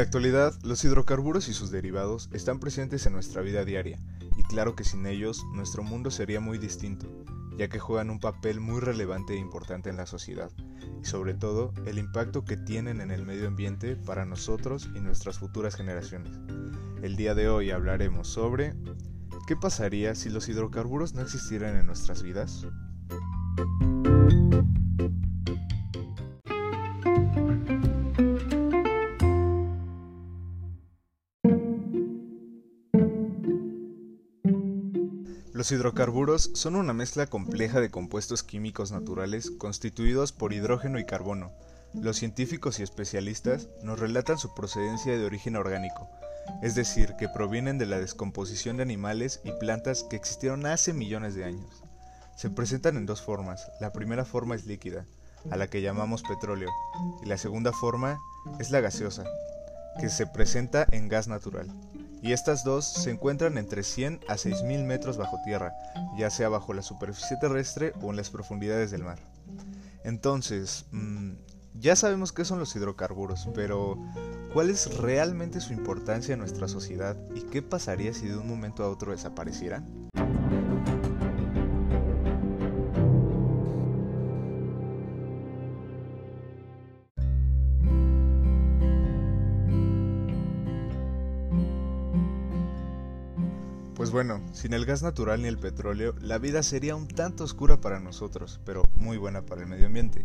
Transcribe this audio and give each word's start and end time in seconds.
la 0.00 0.04
actualidad, 0.04 0.54
los 0.62 0.82
hidrocarburos 0.82 1.48
y 1.48 1.52
sus 1.52 1.70
derivados 1.70 2.30
están 2.32 2.58
presentes 2.58 3.04
en 3.04 3.12
nuestra 3.12 3.42
vida 3.42 3.66
diaria, 3.66 3.98
y 4.34 4.42
claro 4.44 4.74
que 4.74 4.82
sin 4.82 5.04
ellos 5.04 5.44
nuestro 5.52 5.82
mundo 5.82 6.10
sería 6.10 6.40
muy 6.40 6.56
distinto, 6.56 7.06
ya 7.58 7.68
que 7.68 7.78
juegan 7.78 8.08
un 8.08 8.18
papel 8.18 8.60
muy 8.60 8.80
relevante 8.80 9.34
e 9.34 9.36
importante 9.36 9.90
en 9.90 9.98
la 9.98 10.06
sociedad, 10.06 10.50
y 11.02 11.04
sobre 11.04 11.34
todo 11.34 11.74
el 11.84 11.98
impacto 11.98 12.46
que 12.46 12.56
tienen 12.56 13.02
en 13.02 13.10
el 13.10 13.26
medio 13.26 13.46
ambiente 13.46 13.94
para 13.94 14.24
nosotros 14.24 14.88
y 14.94 15.00
nuestras 15.00 15.38
futuras 15.38 15.74
generaciones. 15.74 16.32
El 17.02 17.16
día 17.16 17.34
de 17.34 17.50
hoy 17.50 17.70
hablaremos 17.70 18.26
sobre 18.26 18.72
¿qué 19.46 19.54
pasaría 19.54 20.14
si 20.14 20.30
los 20.30 20.48
hidrocarburos 20.48 21.12
no 21.12 21.20
existieran 21.20 21.76
en 21.76 21.84
nuestras 21.84 22.22
vidas? 22.22 22.66
Los 35.60 35.72
hidrocarburos 35.72 36.52
son 36.54 36.74
una 36.74 36.94
mezcla 36.94 37.26
compleja 37.26 37.82
de 37.82 37.90
compuestos 37.90 38.42
químicos 38.42 38.92
naturales 38.92 39.50
constituidos 39.50 40.32
por 40.32 40.54
hidrógeno 40.54 40.98
y 40.98 41.04
carbono. 41.04 41.52
Los 41.92 42.16
científicos 42.16 42.80
y 42.80 42.82
especialistas 42.82 43.68
nos 43.82 43.98
relatan 43.98 44.38
su 44.38 44.54
procedencia 44.54 45.18
de 45.18 45.22
origen 45.22 45.56
orgánico, 45.56 46.08
es 46.62 46.74
decir, 46.74 47.12
que 47.18 47.28
provienen 47.28 47.76
de 47.76 47.84
la 47.84 47.98
descomposición 47.98 48.78
de 48.78 48.84
animales 48.84 49.42
y 49.44 49.52
plantas 49.52 50.02
que 50.02 50.16
existieron 50.16 50.64
hace 50.64 50.94
millones 50.94 51.34
de 51.34 51.44
años. 51.44 51.82
Se 52.36 52.48
presentan 52.48 52.96
en 52.96 53.04
dos 53.04 53.20
formas. 53.20 53.70
La 53.82 53.92
primera 53.92 54.24
forma 54.24 54.54
es 54.54 54.64
líquida, 54.64 55.04
a 55.50 55.58
la 55.58 55.68
que 55.68 55.82
llamamos 55.82 56.22
petróleo, 56.22 56.70
y 57.22 57.26
la 57.26 57.36
segunda 57.36 57.72
forma 57.72 58.18
es 58.60 58.70
la 58.70 58.80
gaseosa, 58.80 59.24
que 60.00 60.08
se 60.08 60.26
presenta 60.26 60.86
en 60.90 61.08
gas 61.10 61.28
natural 61.28 61.70
y 62.22 62.32
estas 62.32 62.64
dos 62.64 62.84
se 62.84 63.10
encuentran 63.10 63.58
entre 63.58 63.82
100 63.82 64.20
a 64.28 64.36
6000 64.36 64.84
metros 64.84 65.16
bajo 65.16 65.38
tierra, 65.44 65.72
ya 66.18 66.30
sea 66.30 66.48
bajo 66.48 66.74
la 66.74 66.82
superficie 66.82 67.36
terrestre 67.38 67.92
o 68.02 68.10
en 68.10 68.16
las 68.16 68.30
profundidades 68.30 68.90
del 68.90 69.04
mar. 69.04 69.18
Entonces, 70.04 70.86
mm, 70.92 71.32
ya 71.74 71.96
sabemos 71.96 72.32
qué 72.32 72.44
son 72.44 72.58
los 72.58 72.74
hidrocarburos, 72.74 73.48
pero 73.54 73.98
¿cuál 74.52 74.70
es 74.70 74.96
realmente 74.96 75.60
su 75.60 75.72
importancia 75.72 76.32
en 76.34 76.40
nuestra 76.40 76.68
sociedad 76.68 77.16
y 77.34 77.42
qué 77.42 77.62
pasaría 77.62 78.12
si 78.12 78.26
de 78.26 78.36
un 78.36 78.48
momento 78.48 78.84
a 78.84 78.88
otro 78.88 79.12
desaparecieran? 79.12 80.10
Pues 94.00 94.12
bueno, 94.12 94.40
sin 94.54 94.72
el 94.72 94.86
gas 94.86 95.02
natural 95.02 95.42
ni 95.42 95.48
el 95.48 95.58
petróleo, 95.58 96.14
la 96.22 96.38
vida 96.38 96.62
sería 96.62 96.96
un 96.96 97.06
tanto 97.06 97.44
oscura 97.44 97.82
para 97.82 98.00
nosotros, 98.00 98.58
pero 98.64 98.82
muy 98.94 99.18
buena 99.18 99.44
para 99.44 99.60
el 99.60 99.66
medio 99.66 99.88
ambiente. 99.88 100.24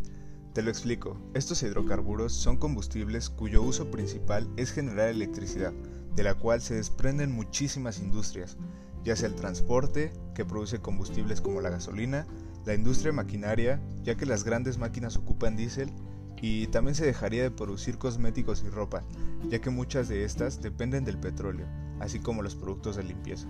Te 0.53 0.61
lo 0.61 0.69
explico, 0.69 1.17
estos 1.33 1.61
hidrocarburos 1.61 2.31
son 2.31 2.55
combustibles 2.55 3.29
cuyo 3.29 3.61
uso 3.61 3.91
principal 3.91 4.49
es 4.55 4.71
generar 4.71 5.09
electricidad, 5.09 5.73
de 6.15 6.23
la 6.23 6.35
cual 6.35 6.61
se 6.61 6.75
desprenden 6.75 7.33
muchísimas 7.33 7.99
industrias, 7.99 8.55
ya 9.03 9.17
sea 9.17 9.27
el 9.27 9.35
transporte, 9.35 10.13
que 10.33 10.45
produce 10.45 10.79
combustibles 10.79 11.41
como 11.41 11.59
la 11.59 11.69
gasolina, 11.69 12.25
la 12.65 12.75
industria 12.75 13.11
maquinaria, 13.11 13.81
ya 14.03 14.15
que 14.15 14.25
las 14.25 14.45
grandes 14.45 14.77
máquinas 14.77 15.17
ocupan 15.17 15.57
diésel, 15.57 15.91
y 16.41 16.67
también 16.67 16.95
se 16.95 17.05
dejaría 17.05 17.43
de 17.43 17.51
producir 17.51 17.97
cosméticos 17.97 18.63
y 18.63 18.69
ropa, 18.69 19.03
ya 19.49 19.59
que 19.59 19.69
muchas 19.69 20.07
de 20.07 20.23
estas 20.23 20.61
dependen 20.61 21.03
del 21.03 21.17
petróleo, 21.17 21.67
así 21.99 22.19
como 22.19 22.41
los 22.41 22.55
productos 22.55 22.95
de 22.95 23.03
limpieza. 23.03 23.49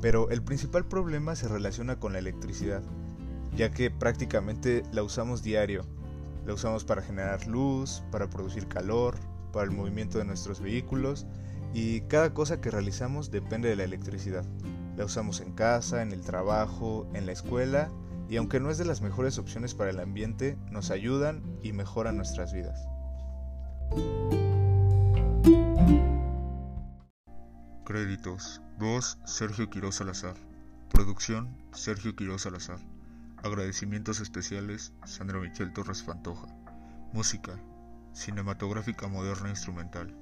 Pero 0.00 0.30
el 0.30 0.42
principal 0.42 0.86
problema 0.86 1.36
se 1.36 1.48
relaciona 1.48 1.98
con 1.98 2.12
la 2.12 2.18
electricidad, 2.18 2.82
ya 3.56 3.70
que 3.70 3.90
prácticamente 3.90 4.82
la 4.92 5.02
usamos 5.02 5.42
diario. 5.42 5.84
La 6.46 6.54
usamos 6.54 6.84
para 6.84 7.02
generar 7.02 7.46
luz, 7.46 8.02
para 8.10 8.30
producir 8.30 8.66
calor, 8.66 9.16
para 9.52 9.64
el 9.64 9.70
movimiento 9.70 10.18
de 10.18 10.24
nuestros 10.24 10.60
vehículos 10.60 11.26
y 11.74 12.00
cada 12.02 12.34
cosa 12.34 12.60
que 12.60 12.70
realizamos 12.70 13.30
depende 13.30 13.68
de 13.68 13.76
la 13.76 13.84
electricidad. 13.84 14.44
La 14.96 15.04
usamos 15.04 15.40
en 15.40 15.52
casa, 15.52 16.02
en 16.02 16.12
el 16.12 16.22
trabajo, 16.22 17.06
en 17.14 17.26
la 17.26 17.32
escuela 17.32 17.90
y 18.28 18.36
aunque 18.36 18.60
no 18.60 18.70
es 18.70 18.78
de 18.78 18.84
las 18.84 19.02
mejores 19.02 19.38
opciones 19.38 19.74
para 19.74 19.90
el 19.90 20.00
ambiente, 20.00 20.56
nos 20.70 20.90
ayudan 20.90 21.42
y 21.62 21.72
mejoran 21.72 22.16
nuestras 22.16 22.52
vidas. 22.52 22.86
Créditos. 27.90 28.62
Voz 28.78 29.18
Sergio 29.24 29.68
Quiroz 29.68 29.96
Salazar. 29.96 30.36
Producción 30.90 31.58
Sergio 31.72 32.14
Quiroz 32.14 32.42
Salazar. 32.42 32.78
Agradecimientos 33.42 34.20
especiales 34.20 34.92
Sandra 35.04 35.40
Michel 35.40 35.72
Torres 35.72 36.00
Fantoja. 36.04 36.46
Música 37.12 37.60
cinematográfica 38.12 39.08
moderna 39.08 39.48
instrumental. 39.50 40.14